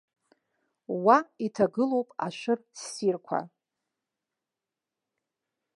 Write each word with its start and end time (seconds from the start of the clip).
Уа 1.05 1.17
иҭагылоуп 1.45 2.09
ашәыр 2.25 2.59
ссирқәа. 2.79 3.39